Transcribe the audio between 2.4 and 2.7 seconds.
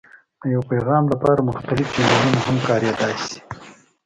هم